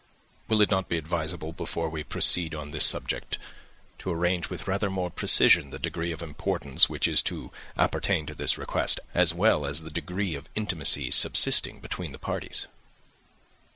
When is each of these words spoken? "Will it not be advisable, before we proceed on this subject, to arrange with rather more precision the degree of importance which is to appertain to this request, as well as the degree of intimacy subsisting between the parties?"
"Will 0.47 0.61
it 0.63 0.71
not 0.71 0.89
be 0.89 0.97
advisable, 0.97 1.53
before 1.53 1.87
we 1.87 2.03
proceed 2.03 2.55
on 2.55 2.71
this 2.71 2.85
subject, 2.87 3.37
to 3.99 4.09
arrange 4.09 4.49
with 4.49 4.67
rather 4.67 4.89
more 4.89 5.11
precision 5.11 5.69
the 5.69 5.77
degree 5.77 6.11
of 6.11 6.23
importance 6.23 6.89
which 6.89 7.07
is 7.07 7.21
to 7.21 7.51
appertain 7.77 8.25
to 8.25 8.33
this 8.33 8.57
request, 8.57 8.99
as 9.13 9.31
well 9.35 9.63
as 9.63 9.83
the 9.83 9.91
degree 9.91 10.33
of 10.33 10.49
intimacy 10.55 11.11
subsisting 11.11 11.81
between 11.81 12.13
the 12.13 12.17
parties?" 12.17 12.65